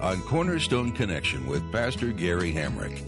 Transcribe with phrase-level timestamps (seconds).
[0.00, 3.04] on Cornerstone Connection with Pastor Gary Hamrick.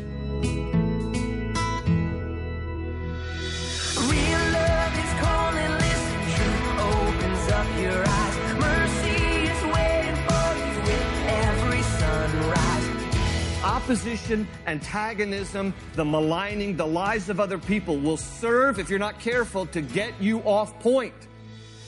[4.10, 8.36] Real love is calling, listen, truth opens up your eyes.
[8.58, 13.64] Mercy is waiting for you with every sunrise.
[13.64, 19.64] Opposition, antagonism, the maligning, the lies of other people will serve, if you're not careful,
[19.66, 21.14] to get you off point,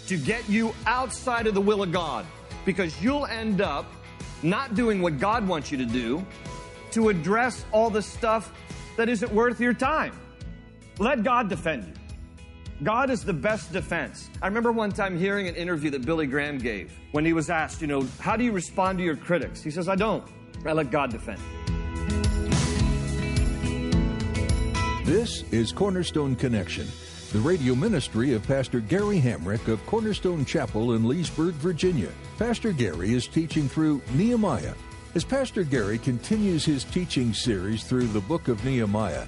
[0.07, 2.25] to get you outside of the will of God.
[2.65, 3.87] Because you'll end up
[4.43, 6.25] not doing what God wants you to do
[6.93, 8.53] to address all the stuff
[8.97, 10.13] that isn't worth your time.
[10.99, 11.95] Let God defend you.
[12.83, 14.29] God is the best defense.
[14.43, 17.81] I remember one time hearing an interview that Billy Graham gave when he was asked,
[17.81, 19.63] you know, how do you respond to your critics?
[19.63, 20.25] He says, I don't.
[20.67, 21.41] I let God defend.
[25.05, 26.89] This is Cornerstone Connection,
[27.33, 32.11] the radio ministry of Pastor Gary Hamrick of Cornerstone Chapel in Leesburg, Virginia.
[32.39, 34.75] Pastor Gary is teaching through Nehemiah.
[35.15, 39.25] As Pastor Gary continues his teaching series through the book of Nehemiah,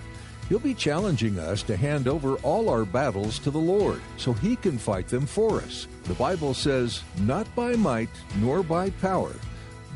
[0.50, 4.54] he'll be challenging us to hand over all our battles to the Lord so he
[4.56, 5.86] can fight them for us.
[6.02, 9.34] The Bible says, Not by might nor by power,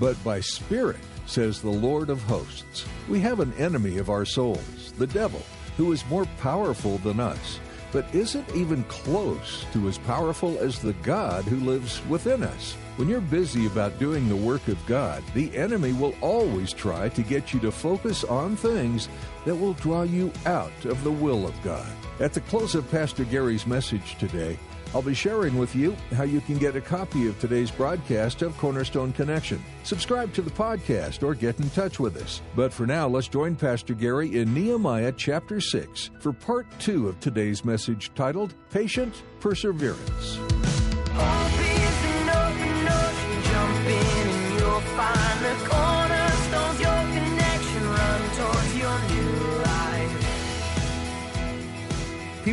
[0.01, 2.87] but by spirit, says the Lord of hosts.
[3.07, 5.43] We have an enemy of our souls, the devil,
[5.77, 7.61] who is more powerful than us,
[7.93, 12.75] but isn't even close to as powerful as the God who lives within us.
[12.97, 17.23] When you're busy about doing the work of God, the enemy will always try to
[17.23, 19.09] get you to focus on things
[19.45, 21.87] that will draw you out of the will of God.
[22.21, 24.59] At the close of Pastor Gary's message today,
[24.95, 28.57] I'll be sharing with you how you can get a copy of today's broadcast of
[28.57, 29.63] Cornerstone Connection.
[29.83, 32.41] Subscribe to the podcast or get in touch with us.
[32.57, 37.21] But for now, let's join Pastor Gary in Nehemiah chapter 6 for part 2 of
[37.21, 40.39] today's message titled Patient Perseverance.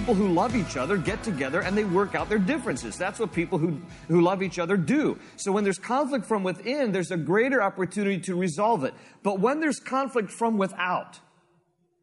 [0.05, 2.95] People who love each other get together and they work out their differences.
[2.95, 5.17] That's what people who, who love each other do.
[5.35, 8.93] So when there's conflict from within, there's a greater opportunity to resolve it.
[9.23, 11.19] But when there's conflict from without,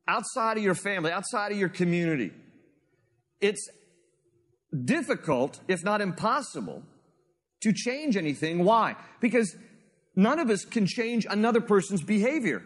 [0.08, 2.32] outside of your family, outside of your community,
[3.40, 3.70] it's
[4.84, 6.82] difficult, if not impossible,
[7.60, 8.64] to change anything.
[8.64, 8.96] Why?
[9.20, 9.54] Because
[10.16, 12.64] none of us can change another person's behavior.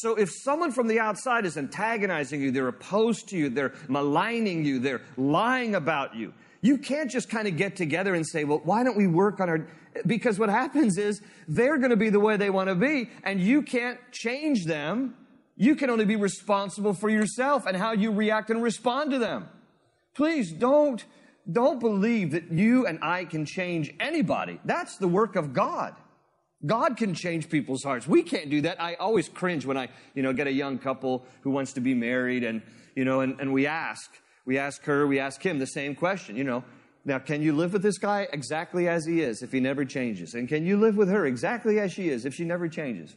[0.00, 4.64] So if someone from the outside is antagonizing you, they're opposed to you, they're maligning
[4.64, 8.60] you, they're lying about you, you can't just kind of get together and say, well,
[8.64, 9.66] why don't we work on our,
[10.04, 13.40] because what happens is they're going to be the way they want to be and
[13.40, 15.14] you can't change them.
[15.56, 19.48] You can only be responsible for yourself and how you react and respond to them.
[20.14, 21.02] Please don't,
[21.50, 24.60] don't believe that you and I can change anybody.
[24.64, 25.94] That's the work of God.
[26.64, 28.06] God can change people's hearts.
[28.06, 28.80] We can't do that.
[28.80, 31.94] I always cringe when I, you know, get a young couple who wants to be
[31.94, 32.62] married and,
[32.94, 34.10] you know, and, and we ask,
[34.46, 36.64] we ask her, we ask him the same question, you know,
[37.04, 40.34] now can you live with this guy exactly as he is if he never changes?
[40.34, 43.14] And can you live with her exactly as she is if she never changes?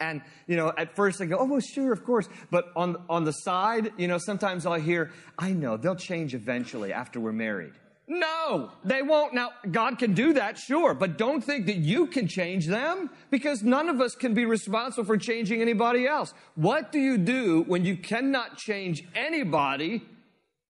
[0.00, 2.28] And, you know, at first I go, oh, well, sure, of course.
[2.50, 6.92] But on, on the side, you know, sometimes I'll hear, I know, they'll change eventually
[6.92, 7.74] after we're married.
[8.14, 9.32] No, they won't.
[9.32, 13.62] Now, God can do that, sure, but don't think that you can change them because
[13.62, 16.34] none of us can be responsible for changing anybody else.
[16.54, 20.02] What do you do when you cannot change anybody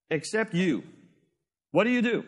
[0.08, 0.84] except you?
[1.72, 2.24] What do you do?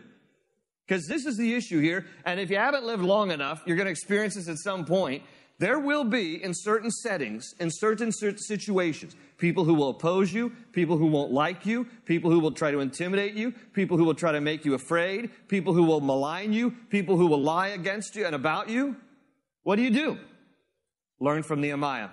[0.84, 3.86] Because this is the issue here, and if you haven't lived long enough, you're going
[3.86, 5.22] to experience this at some point.
[5.58, 10.96] There will be, in certain settings, in certain situations, people who will oppose you, people
[10.96, 14.32] who won't like you, people who will try to intimidate you, people who will try
[14.32, 18.26] to make you afraid, people who will malign you, people who will lie against you
[18.26, 18.96] and about you.
[19.62, 20.18] What do you do?
[21.20, 22.08] Learn from Nehemiah.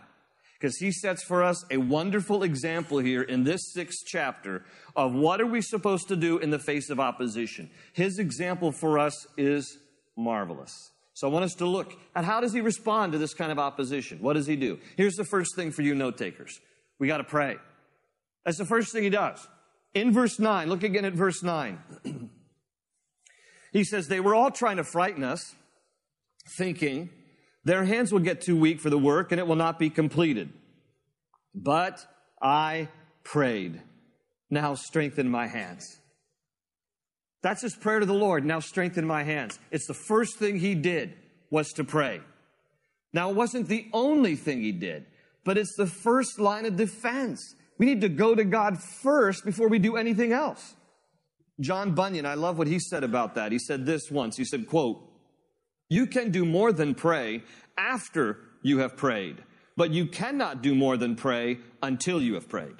[0.60, 4.64] Because he sets for us a wonderful example here in this sixth chapter
[4.96, 7.72] of what are we supposed to do in the face of opposition.
[7.94, 9.80] His example for us is
[10.16, 10.92] marvelous.
[11.14, 13.60] So I want us to look at how does he respond to this kind of
[13.60, 14.20] opposition?
[14.22, 14.80] What does he do?
[14.96, 16.60] Here's the first thing for you note takers.
[17.00, 17.58] We got to pray.
[18.46, 19.46] That's the first thing he does.
[19.94, 21.80] In verse 9, look again at verse 9.
[23.74, 25.56] he says, They were all trying to frighten us.
[26.58, 27.10] thinking,
[27.66, 30.50] Their hands will get too weak for the work and it will not be completed.
[31.54, 32.06] But
[32.42, 32.88] I
[33.24, 33.82] prayed,
[34.50, 36.01] Now strengthen my hands.
[37.42, 38.46] That's his prayer to the Lord.
[38.46, 39.60] Now strengthen my hands.
[39.72, 41.14] It's the first thing he did
[41.50, 42.22] was to pray.
[43.14, 45.06] Now it wasn't the only thing he did,
[45.44, 47.56] but it's the first line of defense.
[47.78, 50.76] We need to go to God first before we do anything else.
[51.60, 53.52] John Bunyan, I love what he said about that.
[53.52, 54.38] He said this once.
[54.38, 55.02] He said, quote,
[55.90, 57.44] you can do more than pray
[57.78, 59.44] after you have prayed,
[59.76, 62.76] but you cannot do more than pray until you have prayed.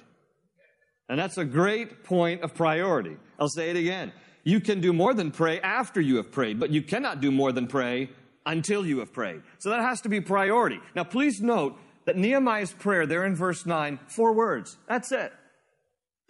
[1.08, 3.16] And that's a great point of priority.
[3.38, 4.12] I'll say it again.
[4.44, 7.52] You can do more than pray after you have prayed, but you cannot do more
[7.52, 8.10] than pray
[8.44, 9.42] until you have prayed.
[9.58, 10.80] So that has to be priority.
[10.96, 14.76] Now, please note that Nehemiah's prayer there in verse 9, four words.
[14.88, 15.32] That's it.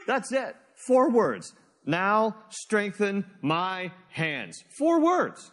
[0.06, 0.55] That's it.
[0.75, 1.55] Four words.
[1.87, 4.62] Now strengthen my hands.
[4.79, 5.50] Four words.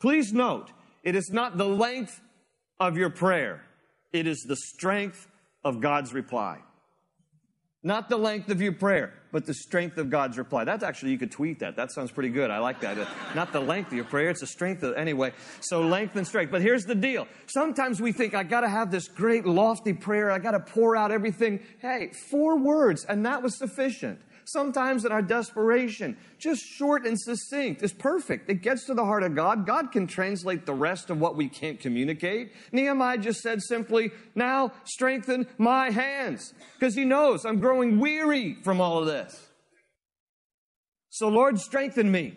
[0.00, 0.72] Please note,
[1.04, 2.20] it is not the length
[2.80, 3.64] of your prayer.
[4.12, 5.28] It is the strength
[5.64, 6.58] of God's reply.
[7.84, 10.62] Not the length of your prayer, but the strength of God's reply.
[10.62, 11.74] That's actually, you could tweet that.
[11.74, 12.48] That sounds pretty good.
[12.48, 12.96] I like that.
[12.96, 15.32] Uh, not the length of your prayer, it's the strength of, anyway.
[15.60, 16.52] So length and strength.
[16.52, 17.26] But here's the deal.
[17.46, 20.30] Sometimes we think, I gotta have this great lofty prayer.
[20.30, 21.58] I gotta pour out everything.
[21.80, 24.20] Hey, four words, and that was sufficient.
[24.44, 28.50] Sometimes in our desperation, just short and succinct is perfect.
[28.50, 29.66] It gets to the heart of God.
[29.66, 32.52] God can translate the rest of what we can't communicate.
[32.72, 36.54] Nehemiah just said simply, now strengthen my hands.
[36.78, 39.48] Because he knows I'm growing weary from all of this.
[41.10, 42.36] So Lord, strengthen me.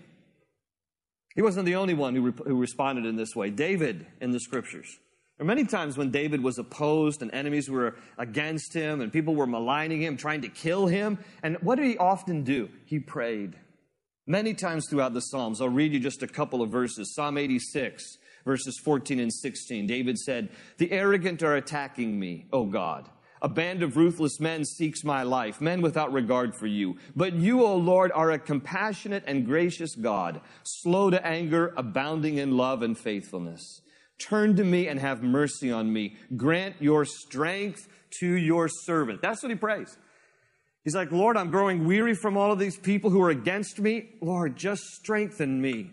[1.36, 3.50] He wasn't the only one who, re- who responded in this way.
[3.50, 5.00] David in the scriptures
[5.38, 9.36] there are many times when David was opposed and enemies were against him and people
[9.36, 11.20] were maligning him, trying to kill him.
[11.44, 12.70] And what did he often do?
[12.86, 13.58] He prayed.
[14.26, 17.14] Many times throughout the Psalms, I'll read you just a couple of verses.
[17.14, 19.86] Psalm 86, verses 14 and 16.
[19.88, 23.10] David said, The arrogant are attacking me, O God.
[23.42, 26.98] A band of ruthless men seeks my life, men without regard for you.
[27.14, 32.56] But you, O Lord, are a compassionate and gracious God, slow to anger, abounding in
[32.56, 33.82] love and faithfulness.
[34.20, 36.16] Turn to me and have mercy on me.
[36.36, 37.88] Grant your strength
[38.20, 39.22] to your servant.
[39.22, 39.98] That's what he prays.
[40.84, 44.10] He's like, Lord, I'm growing weary from all of these people who are against me.
[44.22, 45.90] Lord, just strengthen me.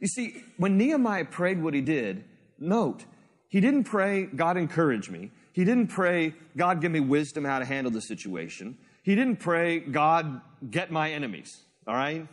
[0.00, 2.24] You see, when Nehemiah prayed what he did,
[2.58, 3.04] note,
[3.48, 5.32] he didn't pray, God, encourage me.
[5.52, 8.78] He didn't pray, God, give me wisdom how to handle the situation.
[9.02, 10.40] He didn't pray, God,
[10.70, 11.62] get my enemies.
[11.86, 12.28] All right?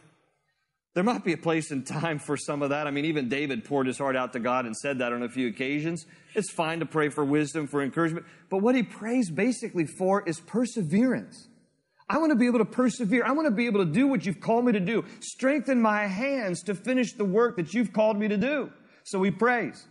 [0.95, 2.87] There might be a place and time for some of that.
[2.87, 5.29] I mean, even David poured his heart out to God and said that on a
[5.29, 6.05] few occasions.
[6.33, 8.25] It's fine to pray for wisdom, for encouragement.
[8.49, 11.49] But what he prays basically for is perseverance.
[12.07, 13.25] I want to be able to persevere.
[13.25, 15.03] I want to be able to do what you've called me to do.
[15.19, 18.71] Strengthen my hands to finish the work that you've called me to do.
[19.03, 19.85] So he prays.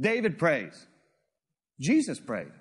[0.00, 0.86] David prays.
[1.78, 2.52] Jesus prayed.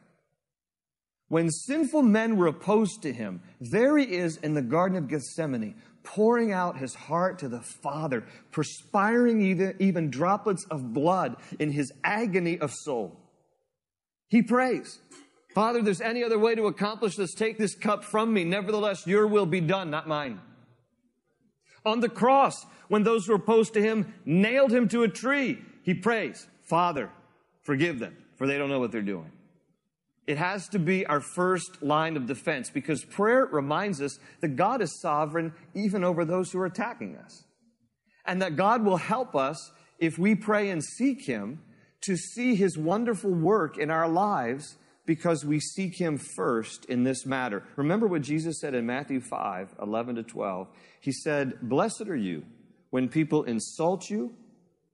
[1.29, 5.75] When sinful men were opposed to him, there he is in the Garden of Gethsemane,
[6.07, 11.91] pouring out his heart to the Father, perspiring even, even droplets of blood in his
[12.03, 13.19] agony of soul.
[14.29, 14.99] He prays,
[15.53, 17.33] Father, there's any other way to accomplish this.
[17.33, 18.45] Take this cup from me.
[18.45, 20.39] Nevertheless, your will be done, not mine.
[21.85, 25.59] On the cross, when those who were opposed to him nailed him to a tree,
[25.83, 27.09] he prays, Father,
[27.63, 29.31] forgive them, for they don't know what they're doing.
[30.27, 34.81] It has to be our first line of defense because prayer reminds us that God
[34.81, 37.45] is sovereign even over those who are attacking us.
[38.25, 41.61] And that God will help us if we pray and seek Him
[42.01, 47.25] to see His wonderful work in our lives because we seek Him first in this
[47.25, 47.63] matter.
[47.77, 50.67] Remember what Jesus said in Matthew 5 11 to 12.
[50.99, 52.43] He said, Blessed are you
[52.89, 54.33] when people insult you,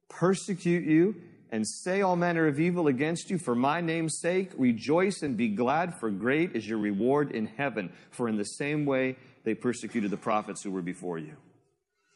[0.10, 1.16] persecute you,
[1.54, 5.50] and say all manner of evil against you for my name's sake, rejoice and be
[5.50, 7.92] glad, for great is your reward in heaven.
[8.10, 11.36] For in the same way they persecuted the prophets who were before you.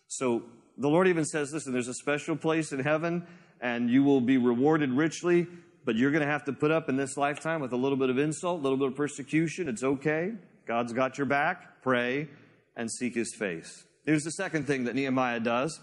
[0.08, 0.42] So
[0.76, 3.28] the Lord even says listen, there's a special place in heaven,
[3.62, 5.46] and you will be rewarded richly,
[5.86, 8.10] but you're going to have to put up in this lifetime with a little bit
[8.10, 9.70] of insult, a little bit of persecution.
[9.70, 10.32] It's okay.
[10.66, 11.84] God's got your back.
[11.84, 12.28] Pray
[12.76, 13.86] and seek his face.
[14.04, 15.80] Here's the second thing that Nehemiah does.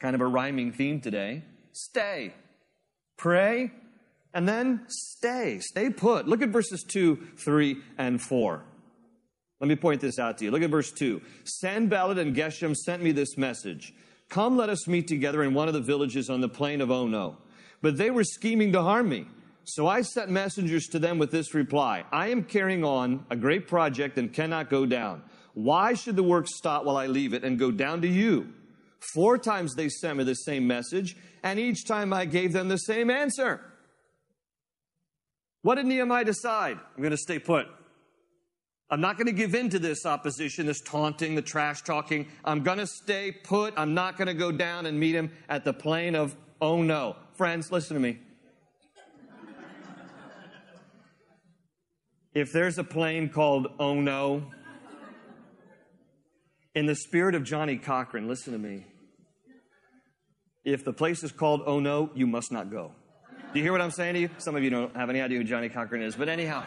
[0.00, 2.34] Kind of a rhyming theme today stay.
[3.16, 3.70] Pray,
[4.32, 5.58] and then stay.
[5.60, 6.26] Stay put.
[6.26, 8.64] Look at verses 2, 3, and 4.
[9.60, 10.50] Let me point this out to you.
[10.50, 11.20] Look at verse 2.
[11.44, 13.92] Sanballat and Geshem sent me this message.
[14.30, 17.36] Come, let us meet together in one of the villages on the plain of Ono.
[17.82, 19.26] But they were scheming to harm me.
[19.64, 23.68] So I sent messengers to them with this reply I am carrying on a great
[23.68, 25.22] project and cannot go down.
[25.54, 28.54] Why should the work stop while I leave it and go down to you?
[29.00, 32.76] Four times they sent me the same message, and each time I gave them the
[32.76, 33.60] same answer.
[35.62, 36.78] What did Nehemiah decide?
[36.94, 37.66] I'm going to stay put.
[38.90, 42.26] I'm not going to give in to this opposition, this taunting, the trash talking.
[42.44, 43.72] I'm going to stay put.
[43.76, 47.16] I'm not going to go down and meet him at the plain of oh no.
[47.34, 48.18] Friends, listen to me.
[52.32, 54.50] If there's a plain called oh no,
[56.74, 58.86] in the spirit of Johnnie Cochran, listen to me.
[60.64, 62.92] If the place is called oh no, you must not go.
[63.52, 64.30] Do you hear what I'm saying to you?
[64.38, 66.62] Some of you don't have any idea who Johnnie Cochran is, but anyhow.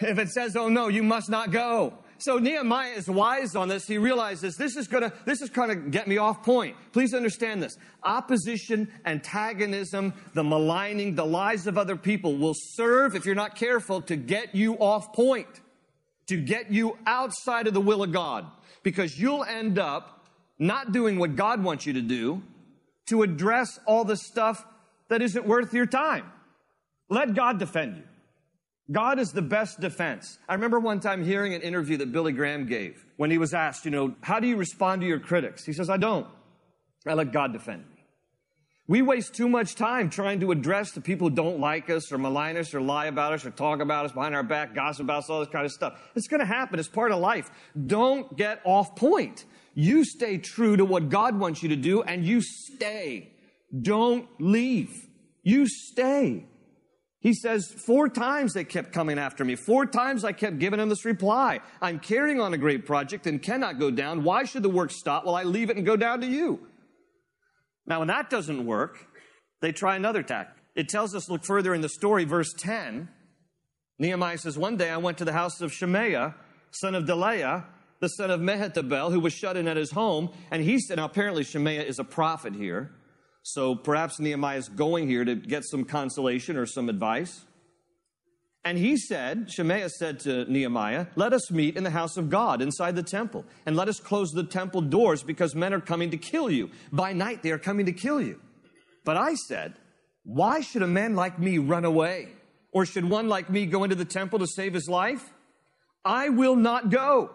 [0.00, 1.94] If it says, oh no, you must not go.
[2.18, 3.86] So Nehemiah is wise on this.
[3.86, 6.76] He realizes this is gonna, this is gonna get me off point.
[6.92, 7.76] Please understand this.
[8.02, 14.02] Opposition, antagonism, the maligning, the lies of other people will serve, if you're not careful,
[14.02, 15.48] to get you off point.
[16.28, 18.46] To get you outside of the will of God.
[18.82, 20.19] Because you'll end up
[20.60, 22.42] not doing what God wants you to do
[23.08, 24.64] to address all the stuff
[25.08, 26.30] that isn't worth your time.
[27.08, 28.02] Let God defend you.
[28.92, 30.38] God is the best defense.
[30.48, 33.84] I remember one time hearing an interview that Billy Graham gave when he was asked,
[33.84, 35.64] you know, how do you respond to your critics?
[35.64, 36.26] He says, I don't.
[37.06, 38.04] I let God defend me.
[38.86, 42.18] We waste too much time trying to address the people who don't like us or
[42.18, 45.18] malign us or lie about us or talk about us behind our back, gossip about
[45.18, 46.00] us, all this kind of stuff.
[46.16, 46.80] It's going to happen.
[46.80, 47.48] It's part of life.
[47.86, 49.44] Don't get off point.
[49.74, 53.32] You stay true to what God wants you to do and you stay.
[53.82, 55.06] Don't leave.
[55.42, 56.46] You stay.
[57.20, 59.54] He says, four times they kept coming after me.
[59.54, 61.60] Four times I kept giving them this reply.
[61.80, 64.24] I'm carrying on a great project and cannot go down.
[64.24, 66.66] Why should the work stop while I leave it and go down to you?
[67.86, 69.06] Now, when that doesn't work,
[69.60, 70.56] they try another tack.
[70.74, 73.08] It tells us, look further in the story, verse 10.
[73.98, 76.34] Nehemiah says, One day I went to the house of Shemaiah,
[76.70, 77.66] son of Delaiah,
[78.00, 80.30] the son of Mehetabel, who was shut in at his home.
[80.50, 82.90] And he said, now apparently Shemaiah is a prophet here.
[83.42, 87.44] So perhaps Nehemiah is going here to get some consolation or some advice.
[88.64, 92.60] And he said, Shemaiah said to Nehemiah, Let us meet in the house of God
[92.60, 96.18] inside the temple, and let us close the temple doors because men are coming to
[96.18, 96.70] kill you.
[96.92, 98.38] By night they are coming to kill you.
[99.04, 99.76] But I said,
[100.24, 102.28] Why should a man like me run away?
[102.72, 105.32] Or should one like me go into the temple to save his life?
[106.04, 107.30] I will not go.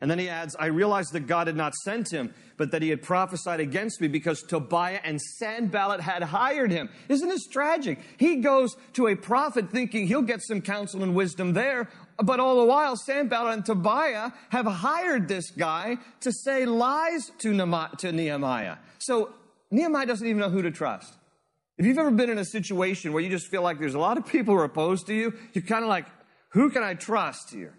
[0.00, 2.90] And then he adds, I realized that God had not sent him, but that he
[2.90, 6.90] had prophesied against me because Tobiah and Sanballat had hired him.
[7.08, 7.98] Isn't this tragic?
[8.18, 11.88] He goes to a prophet thinking he'll get some counsel and wisdom there,
[12.22, 17.54] but all the while, Sanballat and Tobiah have hired this guy to say lies to
[17.54, 18.76] Nehemiah.
[18.98, 19.32] So
[19.70, 21.14] Nehemiah doesn't even know who to trust.
[21.78, 24.18] If you've ever been in a situation where you just feel like there's a lot
[24.18, 26.06] of people who are opposed to you, you're kind of like,
[26.50, 27.74] who can I trust here?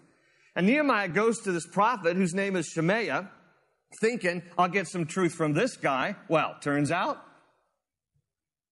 [0.58, 3.30] And Nehemiah goes to this prophet whose name is Shemaiah,
[4.00, 6.16] thinking, I'll get some truth from this guy.
[6.28, 7.22] Well, turns out,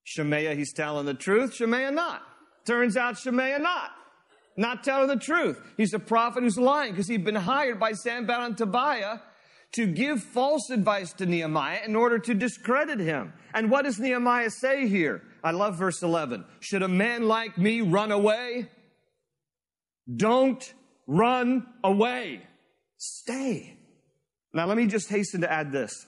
[0.02, 2.22] Shemaiah, he's telling the truth, Shemaiah not.
[2.66, 3.92] Turns out Shemaiah not.
[4.56, 5.60] Not telling the truth.
[5.76, 9.18] He's a prophet who's lying because he'd been hired by Sanballat and Tobiah
[9.74, 13.32] to give false advice to Nehemiah in order to discredit him.
[13.54, 15.22] And what does Nehemiah say here?
[15.44, 16.46] I love verse 11.
[16.58, 18.70] Should a man like me run away?
[20.12, 20.74] Don't
[21.06, 22.42] Run away.
[22.96, 23.78] Stay.
[24.52, 26.06] Now, let me just hasten to add this.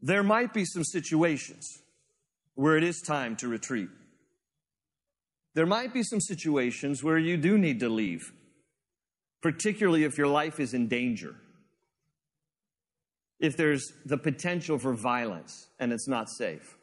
[0.00, 1.82] There might be some situations
[2.54, 3.88] where it is time to retreat.
[5.54, 8.32] There might be some situations where you do need to leave,
[9.42, 11.34] particularly if your life is in danger.
[13.40, 16.76] If there's the potential for violence and it's not safe.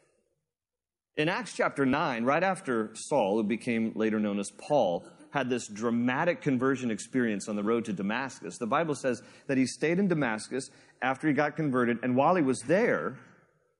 [1.16, 5.66] In Acts chapter 9, right after Saul, who became later known as Paul, had this
[5.66, 8.56] dramatic conversion experience on the road to Damascus.
[8.56, 10.70] The Bible says that he stayed in Damascus
[11.02, 13.18] after he got converted, and while he was there,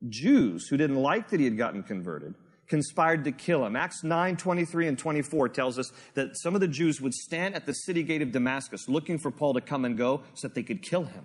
[0.08, 2.34] Jews who didn't like that he had gotten converted
[2.66, 3.76] conspired to kill him.
[3.76, 7.66] Acts 9, 23 and 24 tells us that some of the Jews would stand at
[7.66, 10.62] the city gate of Damascus looking for Paul to come and go so that they
[10.62, 11.24] could kill him.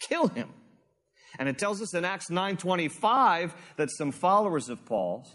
[0.00, 0.48] Kill him.
[1.38, 5.32] And it tells us in Acts 9:25 that some followers of Paul's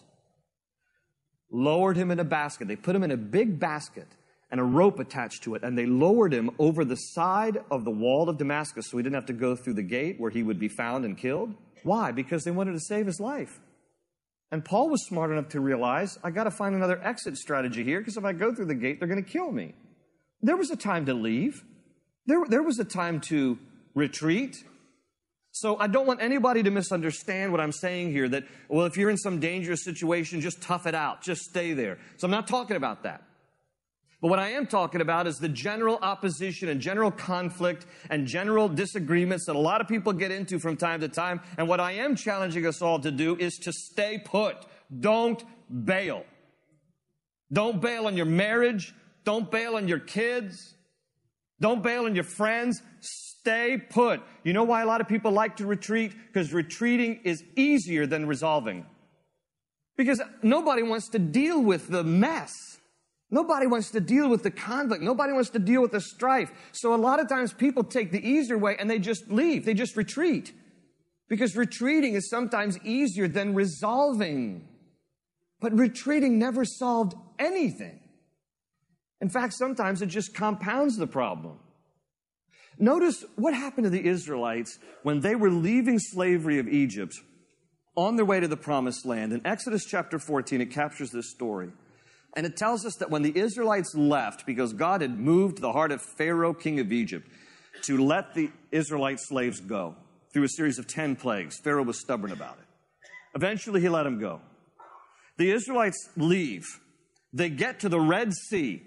[1.50, 2.68] lowered him in a basket.
[2.68, 4.08] They put him in a big basket
[4.52, 7.92] and a rope attached to it, and they lowered him over the side of the
[7.92, 10.60] wall of Damascus so he didn't have to go through the gate where he would
[10.60, 11.54] be found and killed.
[11.84, 12.12] Why?
[12.12, 13.60] Because they wanted to save his life.
[14.52, 18.00] And Paul was smart enough to realize, I got to find another exit strategy here
[18.00, 19.76] because if I go through the gate, they're going to kill me.
[20.42, 21.64] There was a time to leave.
[22.26, 23.60] There, there was a time to
[23.94, 24.58] retreat.
[25.52, 29.10] So I don't want anybody to misunderstand what I'm saying here that, well, if you're
[29.10, 32.00] in some dangerous situation, just tough it out, just stay there.
[32.18, 33.24] So I'm not talking about that.
[34.22, 38.68] But what I am talking about is the general opposition and general conflict and general
[38.68, 41.40] disagreements that a lot of people get into from time to time.
[41.58, 44.58] And what I am challenging us all to do is to stay put.
[45.00, 45.42] Don't
[45.86, 46.26] bail.
[47.52, 48.94] Don't bail on your marriage.
[49.24, 50.76] Don't bail on your kids.
[51.62, 52.82] Don't bail on your friends.
[53.00, 54.22] Stay put.
[54.44, 56.14] You know why a lot of people like to retreat?
[56.28, 58.86] Because retreating is easier than resolving.
[59.96, 62.69] Because nobody wants to deal with the mess.
[63.32, 65.04] Nobody wants to deal with the conflict.
[65.04, 66.52] Nobody wants to deal with the strife.
[66.72, 69.66] So a lot of times people take the easier way and they just leave.
[69.66, 70.52] They just retreat.
[71.28, 74.68] Because retreating is sometimes easier than resolving.
[75.60, 78.00] But retreating never solved anything.
[79.22, 81.60] In fact, sometimes it just compounds the problem.
[82.80, 87.14] Notice what happened to the Israelites when they were leaving slavery of Egypt
[87.96, 89.34] on their way to the promised land.
[89.34, 91.72] In Exodus chapter 14, it captures this story.
[92.36, 95.92] And it tells us that when the Israelites left, because God had moved the heart
[95.92, 97.28] of Pharaoh, king of Egypt,
[97.84, 99.96] to let the Israelite slaves go
[100.34, 102.66] through a series of 10 plagues, Pharaoh was stubborn about it.
[103.36, 104.42] Eventually, he let them go.
[105.38, 106.66] The Israelites leave.
[107.34, 108.84] They get to the Red Sea.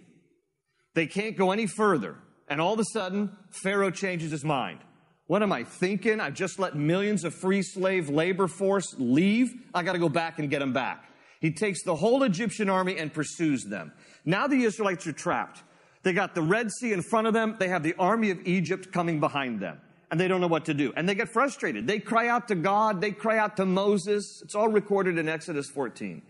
[0.95, 2.17] They can't go any further.
[2.49, 4.81] And all of a sudden, Pharaoh changes his mind.
[5.27, 6.21] What am I thinking?
[6.21, 9.53] I've just let millions of free slave labor force leave.
[9.73, 11.05] I got to go back and get them back.
[11.43, 13.93] He takes the whole Egyptian army and pursues them.
[14.25, 15.65] Now the Israelites are trapped.
[16.05, 17.57] They got the Red Sea in front of them.
[17.59, 19.81] They have the army of Egypt coming behind them.
[20.13, 20.93] And they don't know what to do.
[20.97, 21.89] And they get frustrated.
[21.89, 23.01] They cry out to God.
[23.01, 24.41] They cry out to Moses.
[24.45, 26.23] It's all recorded in Exodus 14.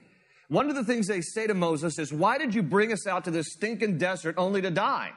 [0.49, 3.25] One of the things they say to Moses is, Why did you bring us out
[3.25, 5.11] to this stinking desert only to die?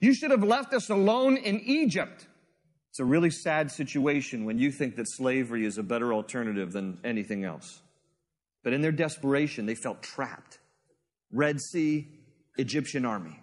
[0.00, 2.26] You should have left us alone in Egypt.
[2.90, 6.98] It's a really sad situation when you think that slavery is a better alternative than
[7.04, 7.80] anything else.
[8.62, 10.58] But in their desperation, they felt trapped.
[11.32, 12.08] Red Sea,
[12.58, 13.40] Egyptian army.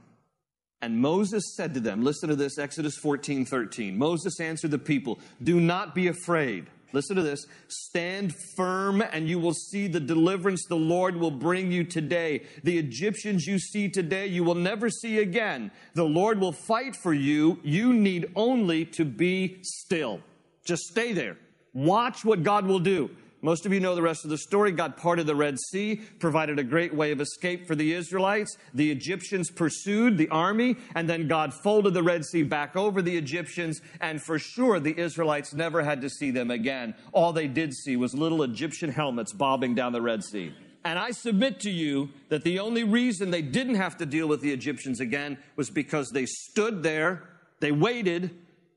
[0.81, 3.97] And Moses said to them, listen to this, Exodus 14, 13.
[3.97, 6.67] Moses answered the people, do not be afraid.
[6.93, 7.45] Listen to this.
[7.67, 12.43] Stand firm and you will see the deliverance the Lord will bring you today.
[12.63, 15.71] The Egyptians you see today, you will never see again.
[15.95, 17.59] The Lord will fight for you.
[17.63, 20.21] You need only to be still.
[20.65, 21.37] Just stay there.
[21.73, 23.09] Watch what God will do.
[23.47, 24.73] Most of you know the rest of the story.
[24.73, 28.57] God parted the Red Sea, provided a great way of escape for the Israelites.
[28.73, 33.15] The Egyptians pursued the army, and then God folded the Red Sea back over the
[33.15, 36.93] Egyptians, and for sure the Israelites never had to see them again.
[37.13, 40.53] All they did see was little Egyptian helmets bobbing down the Red Sea.
[40.83, 44.41] And I submit to you that the only reason they didn't have to deal with
[44.41, 47.23] the Egyptians again was because they stood there,
[47.61, 48.29] they waited,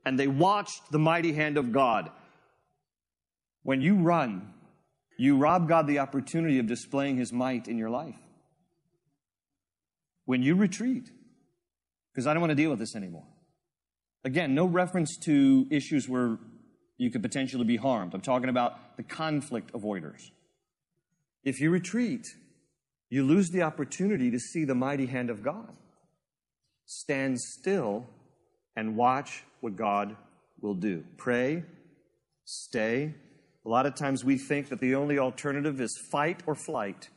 [0.06, 2.12] and they watched the mighty hand of God.
[3.64, 4.54] When you run,
[5.20, 8.16] you rob God the opportunity of displaying his might in your life.
[10.24, 11.10] When you retreat,
[12.10, 13.26] because I don't want to deal with this anymore.
[14.24, 16.38] Again, no reference to issues where
[16.96, 18.14] you could potentially be harmed.
[18.14, 20.30] I'm talking about the conflict avoiders.
[21.44, 22.26] If you retreat,
[23.10, 25.76] you lose the opportunity to see the mighty hand of God.
[26.86, 28.06] Stand still
[28.74, 30.16] and watch what God
[30.62, 31.04] will do.
[31.18, 31.64] Pray,
[32.46, 33.12] stay,
[33.64, 37.10] a lot of times we think that the only alternative is fight or flight.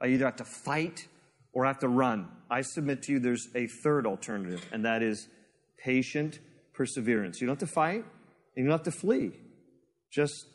[0.00, 1.06] I either have to fight
[1.52, 2.28] or have to run.
[2.50, 5.28] I submit to you there's a third alternative, and that is
[5.78, 6.38] patient
[6.74, 7.40] perseverance.
[7.40, 8.04] You don't have to fight,
[8.56, 9.32] and you don't have to flee.
[10.12, 10.46] Just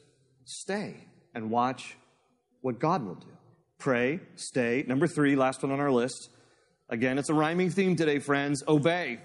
[0.45, 1.95] stay and watch
[2.61, 3.27] what God will do.
[3.79, 4.83] Pray, stay.
[4.87, 6.29] Number three, last one on our list.
[6.89, 8.63] Again, it's a rhyming theme today, friends.
[8.67, 9.19] Obey.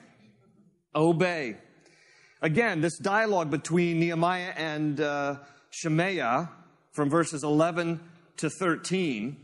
[0.94, 1.56] Obey.
[2.40, 5.36] Again, this dialogue between Nehemiah and uh,
[5.70, 6.50] Shemaiah
[6.92, 8.00] from verses 11
[8.38, 9.36] to 13.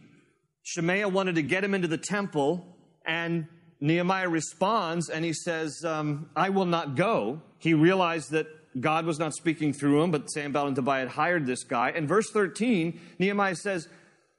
[0.62, 2.64] Shemaiah wanted to get him into the temple,
[3.04, 3.46] and
[3.80, 7.42] Nehemiah responds and he says, um, I will not go.
[7.58, 8.46] He realized that
[8.80, 11.90] God was not speaking through him, but Sanballat and Tobiah had hired this guy.
[11.90, 13.88] And verse 13, Nehemiah says,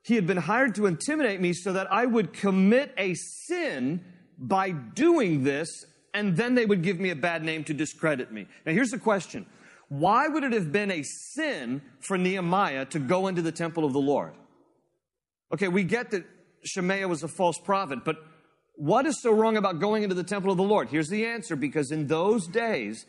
[0.01, 4.03] He had been hired to intimidate me so that I would commit a sin
[4.37, 5.69] by doing this,
[6.13, 8.47] and then they would give me a bad name to discredit me.
[8.65, 9.45] Now, here's the question
[9.89, 13.93] why would it have been a sin for Nehemiah to go into the temple of
[13.93, 14.33] the Lord?
[15.53, 16.25] Okay, we get that
[16.63, 18.17] Shemaiah was a false prophet, but
[18.75, 20.89] what is so wrong about going into the temple of the Lord?
[20.89, 23.05] Here's the answer because in those days,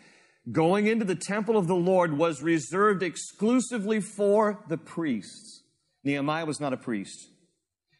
[0.52, 5.62] going into the temple of the Lord was reserved exclusively for the priests.
[6.02, 7.30] Nehemiah was not a priest.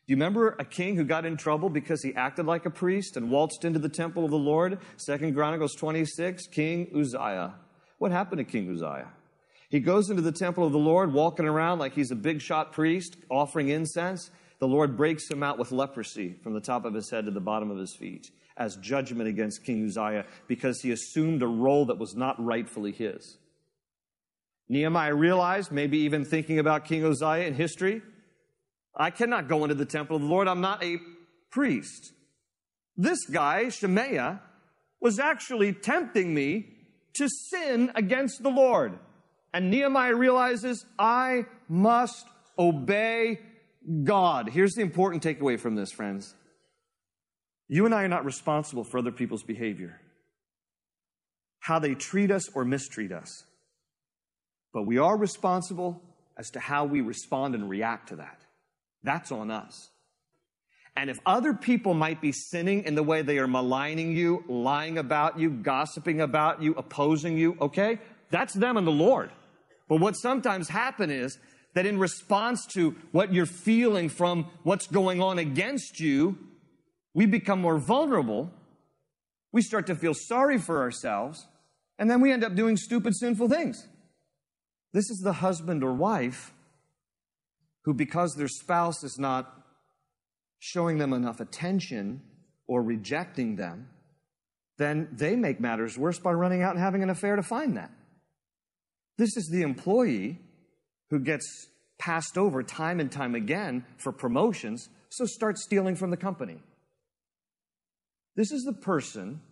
[0.06, 3.16] Do you remember a king who got in trouble because he acted like a priest
[3.16, 4.78] and waltzed into the temple of the Lord?
[4.98, 7.54] Second Chronicles 26, King Uzziah.
[8.05, 9.09] What happened to King Uzziah?
[9.71, 12.71] He goes into the temple of the Lord, walking around like he's a big shot
[12.71, 14.31] priest, offering incense.
[14.59, 17.40] The Lord breaks him out with leprosy from the top of his head to the
[17.40, 21.97] bottom of his feet as judgment against King Uzziah because he assumed a role that
[21.97, 23.38] was not rightfully his.
[24.69, 28.03] Nehemiah realized, maybe even thinking about King Uzziah in history,
[28.95, 30.47] I cannot go into the temple of the Lord.
[30.47, 30.99] I'm not a
[31.51, 32.12] priest.
[32.99, 34.43] This guy, Shemaiah,
[35.01, 36.73] was actually tempting me
[37.14, 38.98] to sin against the Lord.
[39.53, 42.27] And Nehemiah realizes, I must
[42.59, 43.40] obey
[44.03, 44.48] God.
[44.48, 46.35] Here's the important takeaway from this, friends.
[47.68, 50.00] You and I are not responsible for other people's behavior,
[51.61, 53.44] how they treat us or mistreat us.
[54.72, 56.03] But we are responsible
[56.37, 58.40] as to how we respond and react to that.
[59.03, 59.90] That's on us.
[60.96, 64.96] And if other people might be sinning in the way they are maligning you, lying
[64.96, 67.98] about you, gossiping about you, opposing you, okay,
[68.30, 69.30] that's them and the Lord.
[69.88, 71.38] But what sometimes happens is
[71.74, 76.38] that in response to what you're feeling from what's going on against you,
[77.12, 78.50] we become more vulnerable.
[79.52, 81.46] We start to feel sorry for ourselves,
[81.98, 83.87] and then we end up doing stupid, sinful things.
[84.92, 86.52] This is the husband or wife
[87.83, 89.63] who, because their spouse is not
[90.64, 92.22] showing them enough attention
[92.66, 93.87] or rejecting them,
[94.79, 97.90] then they make matters worse by running out and having an affair to find that.
[99.18, 100.40] This is the employee
[101.11, 106.16] who gets passed over time and time again for promotions, so starts stealing from the
[106.16, 106.62] company.
[108.35, 109.42] This is the person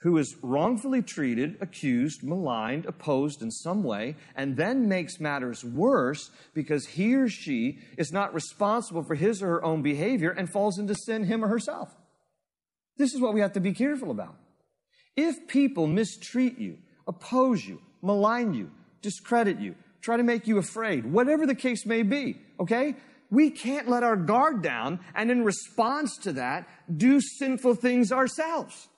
[0.00, 6.30] who is wrongfully treated, accused, maligned, opposed in some way, and then makes matters worse
[6.54, 10.78] because he or she is not responsible for his or her own behavior and falls
[10.78, 11.94] into sin him or herself.
[12.96, 14.36] This is what we have to be careful about.
[15.16, 18.70] If people mistreat you, oppose you, malign you,
[19.02, 22.96] discredit you, try to make you afraid, whatever the case may be, okay?
[23.30, 28.88] We can't let our guard down and in response to that, do sinful things ourselves.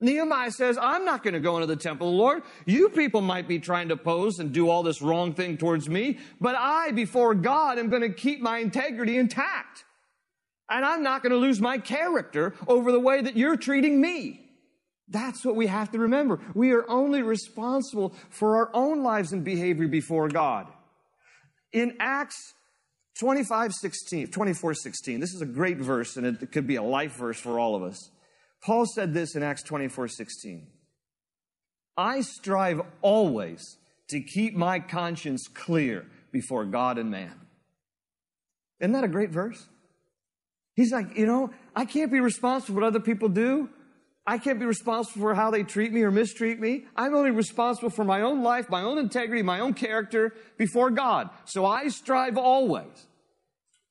[0.00, 2.42] Nehemiah says, I'm not going to go into the temple, Lord.
[2.66, 6.18] You people might be trying to pose and do all this wrong thing towards me,
[6.40, 9.84] but I, before God, am going to keep my integrity intact.
[10.70, 14.40] And I'm not going to lose my character over the way that you're treating me.
[15.08, 16.38] That's what we have to remember.
[16.54, 20.66] We are only responsible for our own lives and behavior before God.
[21.72, 22.54] In Acts
[23.18, 27.16] 25, 16, 24, 16, this is a great verse and it could be a life
[27.16, 28.10] verse for all of us.
[28.62, 30.66] Paul said this in Acts 24 16.
[31.96, 33.76] I strive always
[34.08, 37.34] to keep my conscience clear before God and man.
[38.80, 39.66] Isn't that a great verse?
[40.74, 43.68] He's like, you know, I can't be responsible for what other people do.
[44.24, 46.84] I can't be responsible for how they treat me or mistreat me.
[46.94, 51.30] I'm only responsible for my own life, my own integrity, my own character before God.
[51.46, 53.08] So I strive always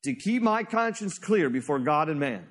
[0.04, 2.46] to keep my conscience clear before God and man.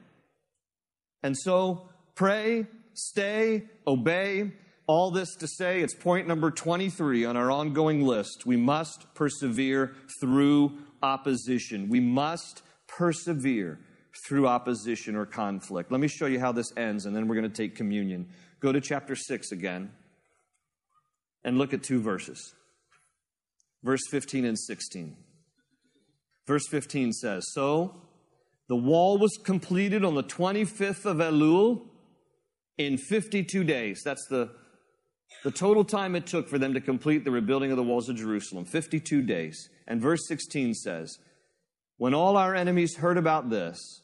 [1.23, 4.51] And so pray, stay, obey.
[4.87, 8.45] All this to say, it's point number 23 on our ongoing list.
[8.45, 11.87] We must persevere through opposition.
[11.89, 13.79] We must persevere
[14.27, 15.91] through opposition or conflict.
[15.91, 18.27] Let me show you how this ends, and then we're going to take communion.
[18.59, 19.91] Go to chapter 6 again
[21.43, 22.53] and look at two verses
[23.83, 25.15] verse 15 and 16.
[26.45, 27.95] Verse 15 says, So
[28.67, 31.81] the wall was completed on the 25th of Elul
[32.77, 34.01] in 52 days.
[34.03, 34.51] That's the,
[35.43, 38.15] the total time it took for them to complete the rebuilding of the walls of
[38.15, 39.69] Jerusalem 52 days.
[39.87, 41.17] And verse 16 says,
[41.97, 44.01] When all our enemies heard about this,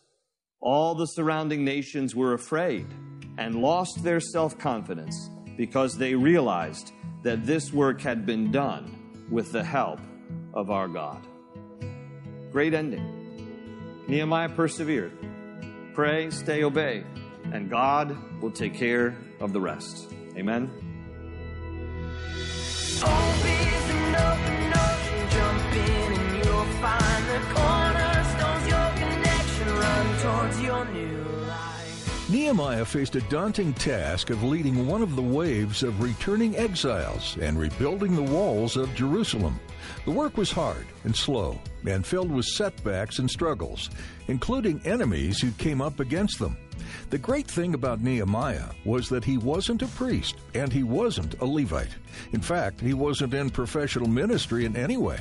[0.60, 2.88] all the surrounding nations were afraid
[3.38, 6.92] and lost their self confidence because they realized
[7.24, 10.00] that this work had been done with the help
[10.54, 11.26] of our God.
[12.52, 14.06] Great ending.
[14.08, 15.12] Nehemiah persevered.
[15.94, 17.04] Pray, stay, obey
[17.52, 20.12] and God will take care of the rest.
[20.38, 20.72] Amen.
[32.30, 37.60] Nehemiah faced a daunting task of leading one of the waves of returning exiles and
[37.60, 39.60] rebuilding the walls of Jerusalem.
[40.06, 43.90] The work was hard and slow and filled with setbacks and struggles,
[44.28, 46.58] including enemies who came up against them.
[47.10, 51.46] The great thing about Nehemiah was that he wasn't a priest and he wasn't a
[51.46, 51.96] Levite.
[52.32, 55.20] In fact, he wasn't in professional ministry in any way.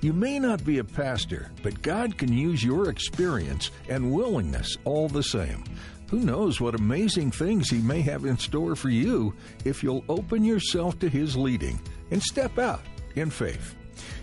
[0.00, 5.08] You may not be a pastor, but God can use your experience and willingness all
[5.08, 5.64] the same.
[6.10, 9.34] Who knows what amazing things He may have in store for you
[9.64, 12.82] if you'll open yourself to His leading and step out
[13.14, 13.74] in faith.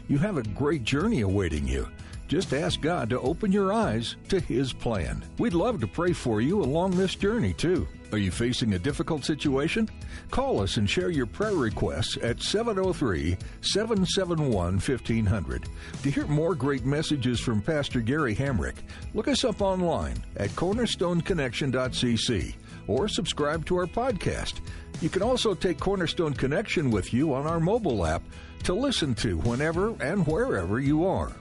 [0.08, 1.88] You have a great journey awaiting you.
[2.30, 5.24] Just ask God to open your eyes to His plan.
[5.40, 7.88] We'd love to pray for you along this journey, too.
[8.12, 9.90] Are you facing a difficult situation?
[10.30, 15.70] Call us and share your prayer requests at 703 771 1500.
[16.04, 18.76] To hear more great messages from Pastor Gary Hamrick,
[19.16, 22.54] look us up online at cornerstoneconnection.cc
[22.86, 24.60] or subscribe to our podcast.
[25.02, 28.22] You can also take Cornerstone Connection with you on our mobile app
[28.66, 31.32] to listen to whenever and wherever you are.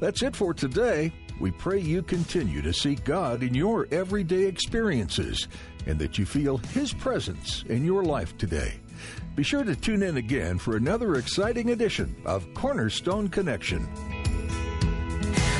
[0.00, 1.12] That's it for today.
[1.40, 5.48] We pray you continue to seek God in your everyday experiences
[5.86, 8.80] and that you feel His presence in your life today.
[9.34, 13.86] Be sure to tune in again for another exciting edition of Cornerstone Connection.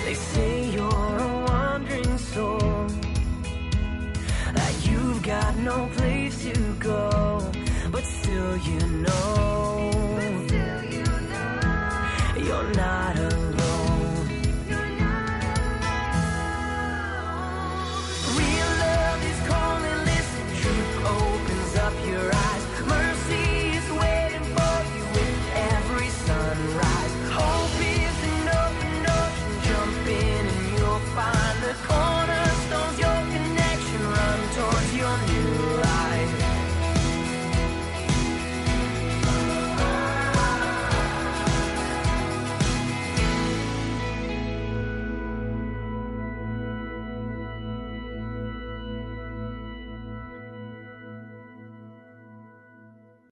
[0.04, 2.58] They say you're a wandering soul,
[4.54, 7.52] that you've got no place to go,
[7.90, 9.75] but still you know.